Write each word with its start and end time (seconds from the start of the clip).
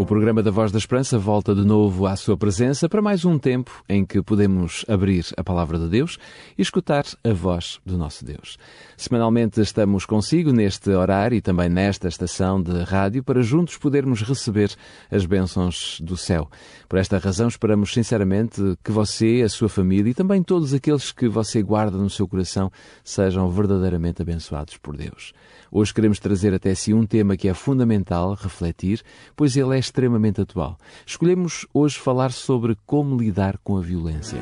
O 0.00 0.06
programa 0.06 0.42
da 0.42 0.50
Voz 0.50 0.72
da 0.72 0.78
Esperança 0.78 1.18
volta 1.18 1.54
de 1.54 1.62
novo 1.62 2.06
à 2.06 2.16
sua 2.16 2.34
presença 2.34 2.88
para 2.88 3.02
mais 3.02 3.26
um 3.26 3.38
tempo 3.38 3.84
em 3.86 4.02
que 4.02 4.22
podemos 4.22 4.82
abrir 4.88 5.26
a 5.36 5.44
palavra 5.44 5.78
de 5.78 5.88
Deus 5.88 6.18
e 6.56 6.62
escutar 6.62 7.04
a 7.22 7.34
voz 7.34 7.78
do 7.84 7.98
nosso 7.98 8.24
Deus. 8.24 8.56
Semanalmente 8.96 9.60
estamos 9.60 10.06
consigo 10.06 10.52
neste 10.52 10.88
horário 10.88 11.36
e 11.36 11.42
também 11.42 11.68
nesta 11.68 12.08
estação 12.08 12.62
de 12.62 12.82
rádio 12.82 13.22
para 13.22 13.42
juntos 13.42 13.76
podermos 13.76 14.22
receber 14.22 14.74
as 15.10 15.26
bênçãos 15.26 16.00
do 16.00 16.16
céu. 16.16 16.48
Por 16.88 16.98
esta 16.98 17.18
razão 17.18 17.48
esperamos 17.48 17.92
sinceramente 17.92 18.78
que 18.82 18.90
você, 18.90 19.42
a 19.44 19.50
sua 19.50 19.68
família 19.68 20.12
e 20.12 20.14
também 20.14 20.42
todos 20.42 20.72
aqueles 20.72 21.12
que 21.12 21.28
você 21.28 21.62
guarda 21.62 21.98
no 21.98 22.08
seu 22.08 22.26
coração 22.26 22.72
sejam 23.04 23.50
verdadeiramente 23.50 24.22
abençoados 24.22 24.78
por 24.78 24.96
Deus. 24.96 25.34
Hoje 25.70 25.92
queremos 25.92 26.18
trazer 26.18 26.54
até 26.54 26.74
si 26.74 26.94
um 26.94 27.04
tema 27.06 27.36
que 27.36 27.48
é 27.48 27.54
fundamental 27.54 28.32
refletir, 28.32 29.02
pois 29.36 29.56
ele 29.58 29.76
é 29.76 29.89
extremamente 29.90 30.40
atual. 30.40 30.78
Escolhemos 31.04 31.66
hoje 31.74 31.98
falar 31.98 32.30
sobre 32.30 32.76
como 32.86 33.16
lidar 33.16 33.58
com 33.62 33.76
a 33.76 33.80
violência. 33.80 34.40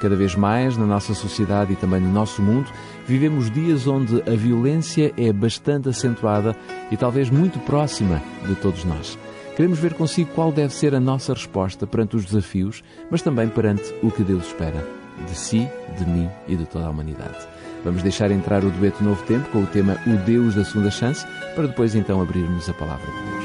Cada 0.00 0.16
vez 0.16 0.34
mais 0.34 0.76
na 0.76 0.86
nossa 0.86 1.14
sociedade 1.14 1.74
e 1.74 1.76
também 1.76 2.00
no 2.00 2.12
nosso 2.12 2.42
mundo, 2.42 2.70
vivemos 3.06 3.50
dias 3.50 3.86
onde 3.86 4.22
a 4.22 4.34
violência 4.34 5.12
é 5.16 5.32
bastante 5.32 5.88
acentuada 5.88 6.56
e 6.90 6.96
talvez 6.96 7.30
muito 7.30 7.58
próxima 7.60 8.20
de 8.46 8.54
todos 8.56 8.84
nós. 8.84 9.18
Queremos 9.56 9.78
ver 9.78 9.94
consigo 9.94 10.30
qual 10.34 10.50
deve 10.50 10.72
ser 10.72 10.94
a 10.94 11.00
nossa 11.00 11.34
resposta 11.34 11.86
perante 11.86 12.16
os 12.16 12.24
desafios, 12.24 12.82
mas 13.10 13.20
também 13.20 13.48
perante 13.48 13.94
o 14.02 14.10
que 14.10 14.22
Deus 14.22 14.46
espera 14.46 14.86
de 15.26 15.36
si, 15.36 15.68
de 15.98 16.06
mim 16.06 16.30
e 16.48 16.56
de 16.56 16.64
toda 16.64 16.86
a 16.86 16.90
humanidade. 16.90 17.46
Vamos 17.84 18.02
deixar 18.02 18.30
entrar 18.30 18.64
o 18.64 18.70
dueto 18.70 19.04
Novo 19.04 19.22
Tempo 19.24 19.50
com 19.50 19.62
o 19.62 19.66
tema 19.66 19.98
O 20.06 20.16
Deus 20.24 20.54
da 20.54 20.64
Segunda 20.64 20.90
Chance, 20.90 21.26
para 21.54 21.66
depois 21.66 21.94
então 21.94 22.22
abrirmos 22.22 22.68
a 22.70 22.74
palavra. 22.74 23.39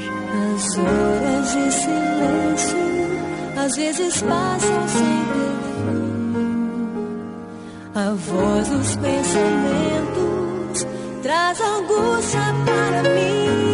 As 0.56 0.78
horas 0.78 1.52
de 1.52 1.70
silêncio 1.70 2.78
às 3.58 3.76
vezes 3.76 4.22
passam 4.22 4.88
sem 4.88 5.24
ter 5.34 5.56
A 7.94 8.14
voz 8.14 8.68
dos 8.68 8.96
pensamentos 8.96 10.86
traz 11.22 11.60
angústia 11.60 12.40
para 12.64 13.02
mim. 13.02 13.65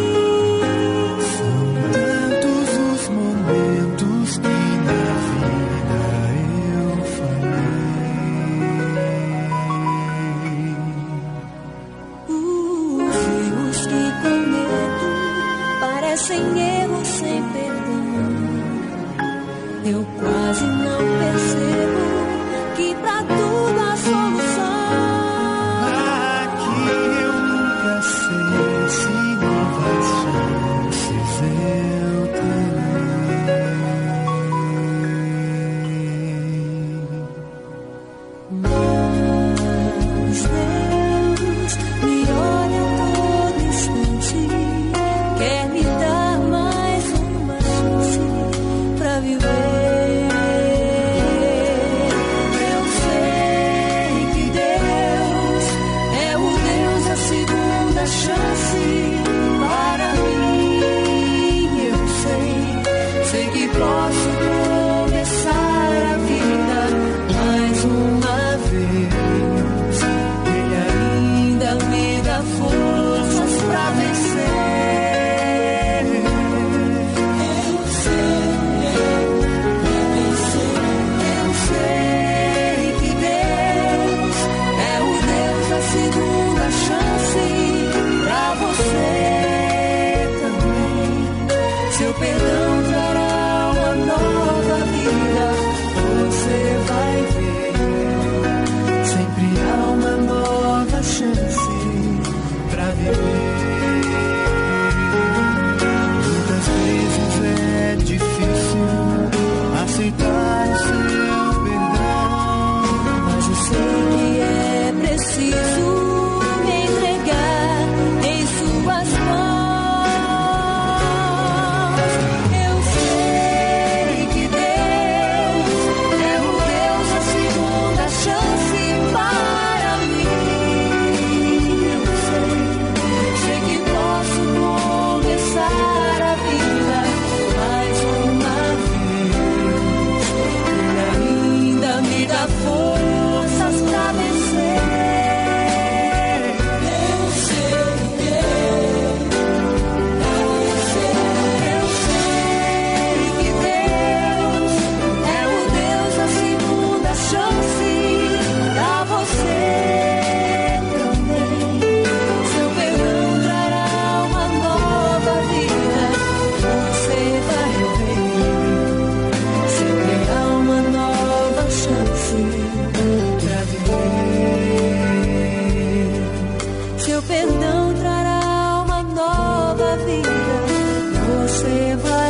vida, 180.21 181.47
você 181.47 181.95
vai. 181.97 182.22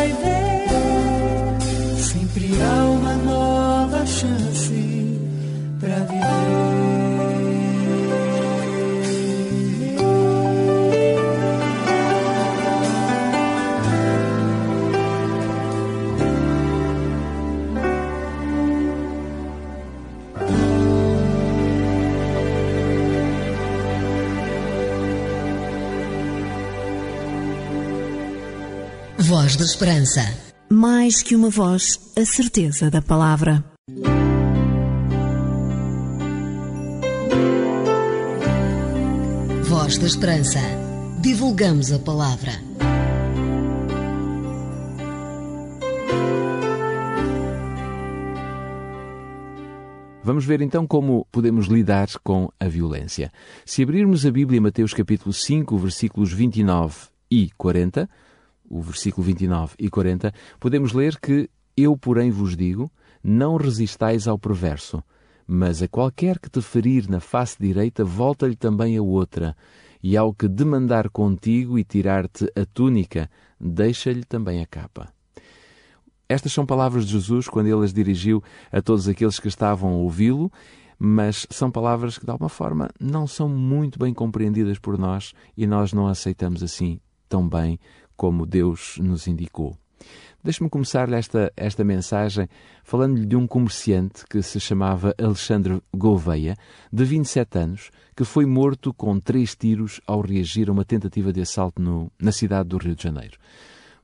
Voz 29.28 29.56
da 29.56 29.64
Esperança. 29.64 30.20
Mais 30.70 31.24
que 31.24 31.34
uma 31.34 31.50
voz, 31.50 32.12
a 32.18 32.26
certeza 32.26 32.92
da 32.92 33.02
palavra. 33.02 33.64
Voz 39.64 39.98
da 39.98 40.08
Esperança. 40.08 40.60
Divulgamos 41.22 41.94
a 41.94 42.00
palavra. 42.00 42.52
Vamos 50.22 50.44
ver 50.44 50.62
então 50.62 50.86
como 50.86 51.26
podemos 51.32 51.68
lidar 51.68 52.10
com 52.26 52.50
a 52.60 52.68
violência. 52.68 53.32
Se 53.66 53.84
abrirmos 53.84 54.26
a 54.26 54.32
Bíblia 54.32 54.58
em 54.58 54.62
Mateus 54.62 54.94
capítulo 54.94 55.32
5, 55.32 55.78
versículos 55.78 56.34
29 56.34 57.08
e 57.32 57.50
40, 57.58 58.10
o 58.70 58.82
versículo 58.82 59.26
29 59.26 59.76
e 59.80 59.90
40, 59.90 60.34
podemos 60.60 60.94
ler 60.94 61.20
que 61.20 61.50
eu, 61.76 61.98
porém, 61.98 62.32
vos 62.32 62.56
digo, 62.56 62.92
não 63.24 63.56
resistais 63.56 64.28
ao 64.28 64.38
perverso, 64.38 65.04
mas 65.48 65.82
a 65.82 65.88
qualquer 65.88 66.40
que 66.40 66.50
te 66.50 66.62
ferir 66.62 67.10
na 67.10 67.20
face 67.20 67.58
direita, 67.60 68.04
volta-lhe 68.04 68.56
também 68.56 68.98
a 68.98 69.02
outra, 69.02 69.56
e 70.02 70.18
ao 70.18 70.34
que 70.34 70.48
demandar 70.48 71.10
contigo 71.10 71.80
e 71.80 71.84
tirar-te 71.84 72.46
a 72.56 72.66
túnica, 72.66 73.30
deixa-lhe 73.60 74.24
também 74.24 74.62
a 74.62 74.66
capa. 74.66 75.08
Estas 76.28 76.52
são 76.52 76.66
palavras 76.66 77.06
de 77.06 77.14
Jesus 77.14 77.48
quando 77.48 77.68
ele 77.68 77.84
as 77.84 77.94
dirigiu 77.94 78.44
a 78.72 78.82
todos 78.82 79.08
aqueles 79.08 79.40
que 79.40 79.48
estavam 79.48 79.92
a 79.92 79.98
ouvi-lo, 79.98 80.52
mas 80.98 81.46
são 81.50 81.70
palavras 81.70 82.18
que, 82.18 82.26
de 82.26 82.32
alguma 82.32 82.50
forma, 82.50 82.90
não 83.00 83.28
são 83.28 83.50
muito 83.50 84.00
bem 84.00 84.14
compreendidas 84.14 84.80
por 84.80 84.98
nós 84.98 85.34
e 85.56 85.68
nós 85.68 85.94
não 85.94 86.08
aceitamos 86.08 86.64
assim 86.64 87.00
tão 87.28 87.48
bem 87.48 87.80
como 88.24 88.46
Deus 88.46 88.96
nos 89.00 89.28
indicou. 89.28 89.78
Deixe-me 90.42 90.70
começar 90.70 91.12
esta, 91.12 91.52
esta 91.58 91.84
mensagem 91.84 92.48
falando-lhe 92.82 93.26
de 93.26 93.36
um 93.36 93.46
comerciante 93.46 94.26
que 94.26 94.42
se 94.42 94.62
chamava 94.62 95.14
Alexandre 95.22 95.82
Gouveia, 95.94 96.56
de 96.90 97.04
27 97.04 97.58
anos, 97.58 97.92
que 98.16 98.24
foi 98.24 98.46
morto 98.46 98.94
com 98.94 99.20
três 99.20 99.58
tiros 99.58 100.00
ao 100.08 100.22
reagir 100.22 100.70
a 100.70 100.72
uma 100.72 100.86
tentativa 100.86 101.34
de 101.34 101.42
assalto 101.42 101.82
no, 101.82 102.10
na 102.18 102.32
cidade 102.32 102.70
do 102.70 102.78
Rio 102.78 102.96
de 102.96 103.04
Janeiro. 103.04 103.38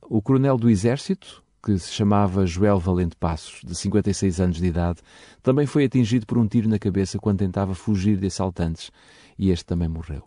O 0.02 0.22
coronel 0.22 0.58
do 0.58 0.70
Exército, 0.70 1.42
que 1.64 1.80
se 1.80 1.94
chamava 1.94 2.46
Joel 2.46 2.78
Valente 2.78 3.16
Passos, 3.16 3.62
de 3.64 3.74
56 3.74 4.42
anos 4.42 4.58
de 4.58 4.66
idade, 4.66 5.00
também 5.42 5.66
foi 5.66 5.86
atingido 5.86 6.26
por 6.26 6.38
um 6.38 6.46
tiro 6.46 6.68
na 6.68 6.78
cabeça 6.78 7.18
quando 7.18 7.40
tentava 7.40 7.74
fugir 7.74 8.18
de 8.18 8.28
assaltantes 8.28 8.92
e 9.38 9.50
este 9.50 9.64
também 9.64 9.88
morreu. 9.88 10.26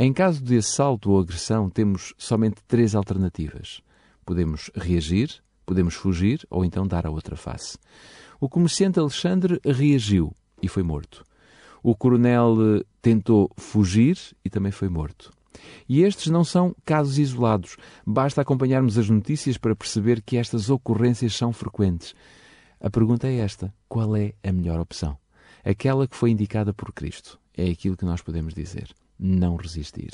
Em 0.00 0.12
caso 0.12 0.40
de 0.44 0.56
assalto 0.56 1.10
ou 1.10 1.18
agressão, 1.18 1.68
temos 1.68 2.14
somente 2.16 2.62
três 2.68 2.94
alternativas. 2.94 3.82
Podemos 4.24 4.70
reagir, 4.72 5.42
podemos 5.66 5.94
fugir 5.94 6.46
ou 6.48 6.64
então 6.64 6.86
dar 6.86 7.04
a 7.04 7.10
outra 7.10 7.34
face. 7.34 7.76
O 8.40 8.48
comerciante 8.48 9.00
Alexandre 9.00 9.60
reagiu 9.64 10.32
e 10.62 10.68
foi 10.68 10.84
morto. 10.84 11.24
O 11.82 11.96
coronel 11.96 12.76
eh, 12.76 12.84
tentou 13.02 13.50
fugir 13.56 14.16
e 14.44 14.48
também 14.48 14.70
foi 14.70 14.88
morto. 14.88 15.32
E 15.88 16.04
estes 16.04 16.28
não 16.28 16.44
são 16.44 16.76
casos 16.84 17.18
isolados. 17.18 17.76
Basta 18.06 18.40
acompanharmos 18.40 18.98
as 18.98 19.10
notícias 19.10 19.58
para 19.58 19.74
perceber 19.74 20.22
que 20.22 20.36
estas 20.36 20.70
ocorrências 20.70 21.34
são 21.34 21.52
frequentes. 21.52 22.14
A 22.80 22.88
pergunta 22.88 23.26
é 23.26 23.38
esta: 23.38 23.74
qual 23.88 24.14
é 24.14 24.32
a 24.44 24.52
melhor 24.52 24.78
opção? 24.78 25.18
Aquela 25.64 26.06
que 26.06 26.14
foi 26.14 26.30
indicada 26.30 26.72
por 26.72 26.92
Cristo. 26.92 27.36
É 27.52 27.68
aquilo 27.68 27.96
que 27.96 28.04
nós 28.04 28.22
podemos 28.22 28.54
dizer. 28.54 28.94
Não 29.18 29.56
resistir. 29.56 30.12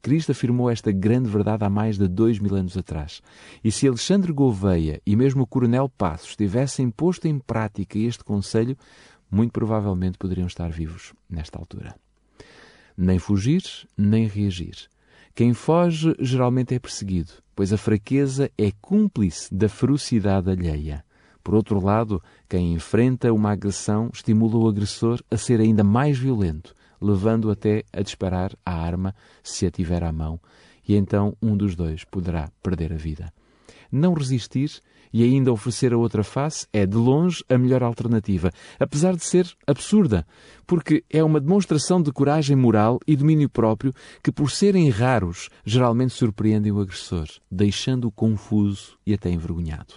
Cristo 0.00 0.32
afirmou 0.32 0.70
esta 0.70 0.90
grande 0.90 1.28
verdade 1.28 1.64
há 1.64 1.68
mais 1.68 1.98
de 1.98 2.08
dois 2.08 2.38
mil 2.38 2.54
anos 2.54 2.76
atrás. 2.76 3.20
E 3.62 3.70
se 3.70 3.86
Alexandre 3.86 4.32
Gouveia 4.32 5.02
e 5.04 5.14
mesmo 5.14 5.42
o 5.42 5.46
Coronel 5.46 5.88
Passos 5.88 6.36
tivessem 6.36 6.90
posto 6.90 7.26
em 7.26 7.38
prática 7.38 7.98
este 7.98 8.24
conselho, 8.24 8.76
muito 9.30 9.52
provavelmente 9.52 10.16
poderiam 10.16 10.46
estar 10.46 10.70
vivos 10.70 11.12
nesta 11.28 11.58
altura 11.58 11.94
nem 13.00 13.18
fugir, 13.18 13.62
nem 13.96 14.26
reagir. 14.26 14.76
Quem 15.34 15.54
foge 15.54 16.14
geralmente 16.20 16.74
é 16.74 16.78
perseguido, 16.78 17.32
pois 17.56 17.72
a 17.72 17.78
fraqueza 17.78 18.50
é 18.58 18.70
cúmplice 18.80 19.52
da 19.52 19.70
ferocidade 19.70 20.50
alheia. 20.50 21.02
Por 21.42 21.54
outro 21.54 21.82
lado, 21.82 22.22
quem 22.46 22.74
enfrenta 22.74 23.32
uma 23.32 23.52
agressão 23.52 24.10
estimula 24.12 24.58
o 24.58 24.68
agressor 24.68 25.22
a 25.30 25.36
ser 25.38 25.60
ainda 25.60 25.82
mais 25.82 26.18
violento, 26.18 26.74
levando 27.00 27.50
até 27.50 27.84
a 27.92 28.02
disparar 28.02 28.52
a 28.64 28.74
arma 28.74 29.14
se 29.42 29.66
a 29.66 29.70
tiver 29.70 30.02
à 30.04 30.12
mão, 30.12 30.40
e 30.86 30.94
então 30.94 31.36
um 31.40 31.56
dos 31.56 31.74
dois 31.74 32.04
poderá 32.04 32.50
perder 32.62 32.92
a 32.92 32.96
vida. 32.96 33.32
Não 33.90 34.12
resistir 34.12 34.80
e 35.12 35.22
ainda 35.22 35.52
oferecer 35.52 35.92
a 35.92 35.98
outra 35.98 36.22
face 36.22 36.66
é, 36.72 36.86
de 36.86 36.96
longe, 36.96 37.44
a 37.48 37.58
melhor 37.58 37.82
alternativa, 37.82 38.50
apesar 38.78 39.16
de 39.16 39.24
ser 39.24 39.52
absurda, 39.66 40.26
porque 40.66 41.04
é 41.10 41.22
uma 41.22 41.40
demonstração 41.40 42.00
de 42.00 42.12
coragem 42.12 42.56
moral 42.56 43.00
e 43.06 43.16
domínio 43.16 43.48
próprio 43.48 43.92
que, 44.22 44.30
por 44.30 44.50
serem 44.50 44.88
raros, 44.88 45.48
geralmente 45.64 46.12
surpreendem 46.12 46.72
o 46.72 46.80
agressor, 46.80 47.26
deixando-o 47.50 48.12
confuso 48.12 48.96
e 49.04 49.12
até 49.12 49.30
envergonhado. 49.30 49.94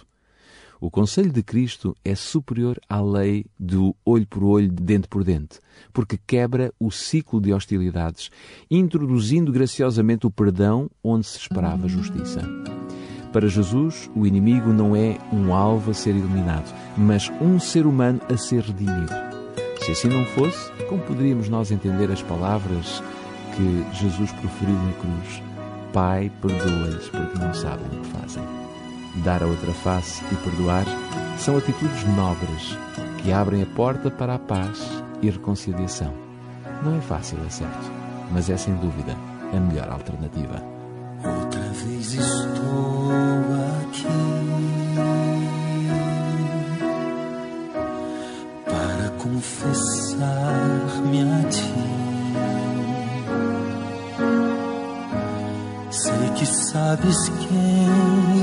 O 0.84 0.90
conselho 0.90 1.32
de 1.32 1.42
Cristo 1.42 1.96
é 2.04 2.14
superior 2.14 2.78
à 2.86 3.00
lei 3.00 3.46
do 3.58 3.96
olho 4.04 4.26
por 4.26 4.44
olho, 4.44 4.70
dente 4.70 5.08
por 5.08 5.24
dente, 5.24 5.58
porque 5.94 6.18
quebra 6.26 6.74
o 6.78 6.90
ciclo 6.90 7.40
de 7.40 7.54
hostilidades, 7.54 8.30
introduzindo 8.70 9.50
graciosamente 9.50 10.26
o 10.26 10.30
perdão 10.30 10.90
onde 11.02 11.26
se 11.26 11.38
esperava 11.38 11.88
justiça. 11.88 12.42
Para 13.32 13.48
Jesus, 13.48 14.10
o 14.14 14.26
inimigo 14.26 14.74
não 14.74 14.94
é 14.94 15.16
um 15.32 15.54
alvo 15.54 15.90
a 15.90 15.94
ser 15.94 16.10
eliminado, 16.10 16.70
mas 16.98 17.32
um 17.40 17.58
ser 17.58 17.86
humano 17.86 18.20
a 18.28 18.36
ser 18.36 18.60
redimido. 18.60 19.14
Se 19.80 19.92
assim 19.92 20.08
não 20.08 20.26
fosse, 20.26 20.70
como 20.90 21.00
poderíamos 21.00 21.48
nós 21.48 21.70
entender 21.70 22.10
as 22.10 22.20
palavras 22.20 23.02
que 23.56 23.98
Jesus 23.98 24.30
proferiu 24.32 24.76
na 24.76 24.92
cruz? 24.92 25.42
Pai, 25.94 26.30
perdoa-lhes 26.42 27.08
porque 27.08 27.38
não 27.38 27.54
sabem 27.54 27.86
o 27.86 28.02
que 28.02 28.08
fazem. 28.08 28.63
Dar 29.22 29.42
a 29.42 29.46
outra 29.46 29.72
face 29.72 30.22
e 30.32 30.34
perdoar 30.36 30.84
são 31.38 31.56
atitudes 31.56 32.04
nobres 32.16 32.76
que 33.18 33.32
abrem 33.32 33.62
a 33.62 33.66
porta 33.66 34.10
para 34.10 34.34
a 34.34 34.38
paz 34.38 35.02
e 35.22 35.30
reconciliação. 35.30 36.12
Não 36.82 36.96
é 36.96 37.00
fácil, 37.00 37.38
é 37.46 37.48
certo, 37.48 37.92
mas 38.32 38.50
é 38.50 38.56
sem 38.56 38.74
dúvida 38.74 39.16
a 39.52 39.60
melhor 39.60 39.88
alternativa. 39.88 40.60
Outra 41.24 41.60
vez 41.60 42.14
estou 42.14 43.12
aqui 43.80 44.08
para 48.64 49.10
confessar-me 49.22 51.22
a 51.22 51.44
ti. 51.48 51.72
Sei 55.90 56.30
que 56.36 56.46
sabes 56.46 57.28
quem 57.28 58.33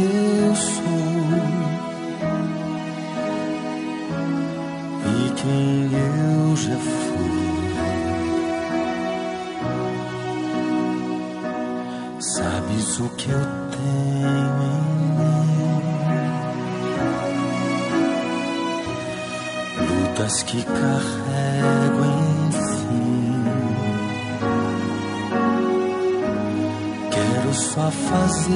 o 13.05 13.10
que 13.15 13.29
eu 13.29 13.39
tenho 13.72 14.27
em 14.27 14.50
mim, 14.60 14.81
lutas 19.88 20.43
que 20.43 20.63
carrego 20.63 22.05
em 22.05 22.51
si. 22.51 23.41
Quero 27.12 27.53
só 27.53 27.89
fazer 27.89 28.51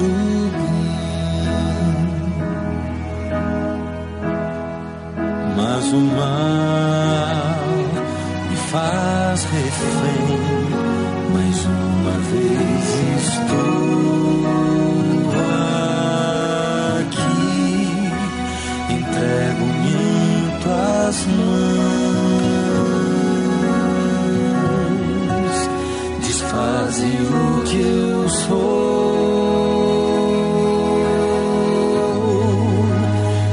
o 0.00 0.50
bem, 0.56 0.86
mas 5.56 5.92
o 5.92 6.00
mal 6.00 6.75
tuas 21.16 21.26
mãos, 21.26 22.76
desfaze 26.20 27.06
o 27.06 27.62
que 27.64 27.80
eu 27.80 28.28
sou, 28.28 29.16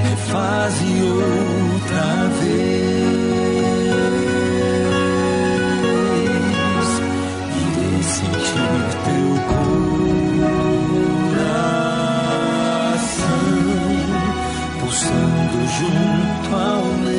refaze 0.04 0.94
outra 1.04 2.30
vez. 2.42 2.84
De 7.74 8.04
sentir 8.04 8.84
teu 9.06 9.30
coração 11.14 11.54
pulsando 14.80 15.58
junto 15.78 16.50
ao 16.56 16.84
meu, 17.04 17.13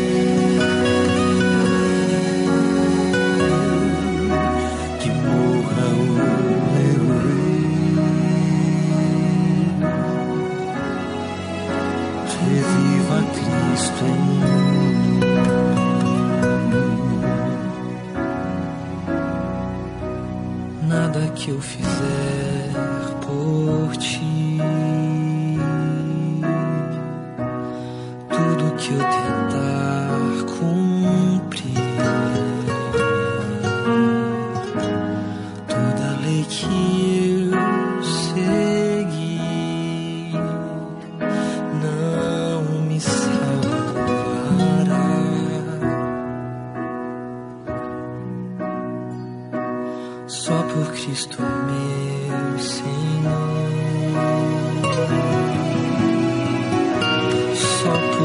tudo 28.87 28.99
que 28.99 29.55
eu 29.57 29.64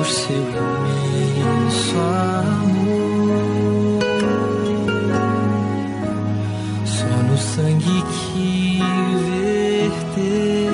seu 0.09 0.35
imenso 0.35 1.97
amor, 2.59 3.99
só 6.85 7.15
no 7.23 7.37
sangue 7.37 8.03
que 8.11 8.79
verteu, 9.93 10.73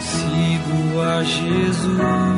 sigo 0.00 1.00
a 1.00 1.24
Jesus. 1.24 2.37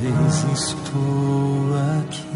Vez 0.00 0.44
estou 0.52 1.74
aqui 1.98 2.28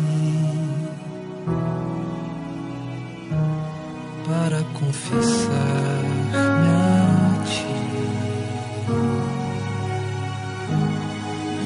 para 4.26 4.62
confessar-me 4.74 6.36
a 6.36 7.44
ti 7.44 7.82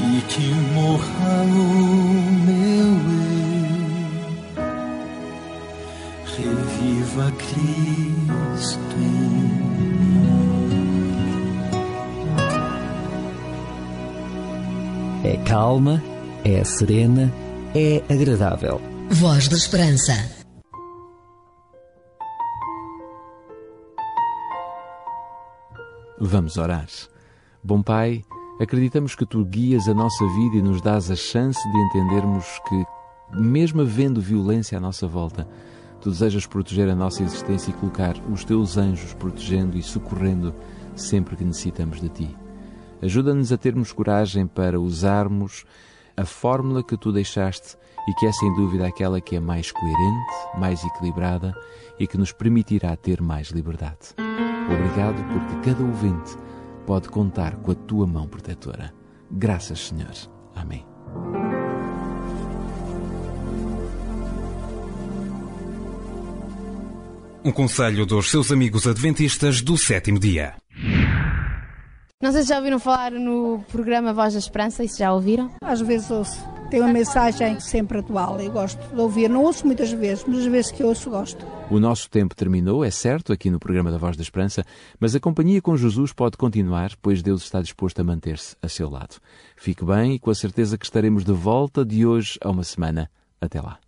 e 0.04 0.20
que 0.28 0.46
morra 0.74 1.32
o 1.44 1.56
meu 2.44 2.92
eu, 3.06 3.46
reviva 6.36 7.26
Cristo 7.38 8.05
É 15.24 15.36
calma, 15.38 16.02
é 16.44 16.62
serena, 16.64 17.32
é 17.74 18.02
agradável. 18.12 18.80
Voz 19.10 19.48
da 19.48 19.56
Esperança. 19.56 20.12
Vamos 26.20 26.56
orar. 26.56 26.86
Bom 27.62 27.82
Pai, 27.82 28.24
acreditamos 28.60 29.14
que 29.14 29.26
tu 29.26 29.44
guias 29.44 29.88
a 29.88 29.94
nossa 29.94 30.24
vida 30.34 30.56
e 30.56 30.62
nos 30.62 30.80
dás 30.80 31.10
a 31.10 31.16
chance 31.16 31.60
de 31.70 31.78
entendermos 31.78 32.46
que, 32.68 32.84
mesmo 33.38 33.82
havendo 33.82 34.20
violência 34.20 34.78
à 34.78 34.80
nossa 34.80 35.06
volta, 35.06 35.46
tu 36.00 36.10
desejas 36.10 36.46
proteger 36.46 36.88
a 36.88 36.94
nossa 36.94 37.22
existência 37.22 37.70
e 37.70 37.74
colocar 37.74 38.14
os 38.30 38.44
teus 38.44 38.76
anjos 38.76 39.12
protegendo 39.14 39.76
e 39.76 39.82
socorrendo 39.82 40.54
sempre 40.94 41.36
que 41.36 41.44
necessitamos 41.44 42.00
de 42.00 42.08
ti. 42.08 42.45
Ajuda-nos 43.02 43.52
a 43.52 43.56
termos 43.56 43.92
coragem 43.92 44.46
para 44.46 44.80
usarmos 44.80 45.64
a 46.16 46.24
fórmula 46.24 46.82
que 46.82 46.96
tu 46.96 47.12
deixaste 47.12 47.76
e 48.08 48.14
que 48.14 48.26
é 48.26 48.32
sem 48.32 48.54
dúvida 48.54 48.86
aquela 48.86 49.20
que 49.20 49.36
é 49.36 49.40
mais 49.40 49.70
coerente, 49.70 50.32
mais 50.58 50.82
equilibrada 50.82 51.54
e 51.98 52.06
que 52.06 52.16
nos 52.16 52.32
permitirá 52.32 52.96
ter 52.96 53.20
mais 53.20 53.48
liberdade. 53.48 54.14
Obrigado 54.72 55.22
porque 55.24 55.70
cada 55.70 55.84
ouvinte 55.84 56.36
pode 56.86 57.08
contar 57.08 57.56
com 57.56 57.72
a 57.72 57.74
tua 57.74 58.06
mão 58.06 58.26
protetora. 58.26 58.92
Graças, 59.30 59.88
Senhor. 59.88 60.14
Amém. 60.54 60.86
Um 67.44 67.52
conselho 67.52 68.04
dos 68.04 68.30
seus 68.30 68.50
amigos 68.50 68.88
adventistas 68.88 69.60
do 69.60 69.76
sétimo 69.76 70.18
dia. 70.18 70.56
Não 72.22 72.32
sei 72.32 72.44
se 72.44 72.48
já 72.48 72.56
ouviram 72.56 72.78
falar 72.78 73.12
no 73.12 73.62
programa 73.70 74.10
Voz 74.10 74.32
da 74.32 74.38
Esperança, 74.38 74.82
e 74.82 74.88
se 74.88 75.00
já 75.00 75.12
ouviram. 75.12 75.50
Às 75.60 75.82
vezes 75.82 76.10
ouço. 76.10 76.42
Tem 76.70 76.80
uma 76.80 76.90
mensagem 76.90 77.60
sempre 77.60 77.98
atual. 77.98 78.40
Eu 78.40 78.50
gosto 78.50 78.78
de 78.88 78.98
ouvir. 78.98 79.28
Não 79.28 79.44
ouço 79.44 79.66
muitas 79.66 79.92
vezes, 79.92 80.24
mas 80.26 80.38
as 80.38 80.46
vezes 80.46 80.72
que 80.72 80.82
ouço, 80.82 81.10
gosto. 81.10 81.46
O 81.70 81.78
nosso 81.78 82.08
tempo 82.08 82.34
terminou, 82.34 82.82
é 82.82 82.90
certo, 82.90 83.34
aqui 83.34 83.50
no 83.50 83.58
programa 83.58 83.90
da 83.90 83.98
Voz 83.98 84.16
da 84.16 84.22
Esperança, 84.22 84.64
mas 84.98 85.14
a 85.14 85.20
companhia 85.20 85.60
com 85.60 85.76
Jesus 85.76 86.10
pode 86.14 86.38
continuar, 86.38 86.92
pois 87.02 87.22
Deus 87.22 87.42
está 87.42 87.60
disposto 87.60 88.00
a 88.00 88.04
manter-se 88.04 88.56
a 88.62 88.68
seu 88.68 88.88
lado. 88.88 89.16
Fique 89.54 89.84
bem 89.84 90.14
e 90.14 90.18
com 90.18 90.30
a 90.30 90.34
certeza 90.34 90.78
que 90.78 90.86
estaremos 90.86 91.22
de 91.22 91.32
volta 91.32 91.84
de 91.84 92.06
hoje 92.06 92.38
a 92.42 92.48
uma 92.48 92.64
semana. 92.64 93.10
Até 93.42 93.60
lá. 93.60 93.78